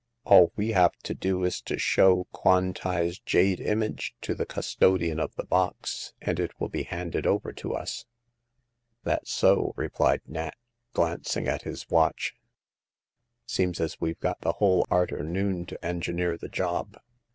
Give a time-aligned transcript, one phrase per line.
[0.25, 5.19] All we have to do is to show Kwan tai's jade image to the custodian
[5.19, 8.05] of the box, and it will be handed over to us.""
[9.03, 10.55] That's so," replied Nat,
[10.93, 12.33] glancing at his watch.
[13.45, 16.99] Seems as weVe got the whole arternoon to en gineer the job.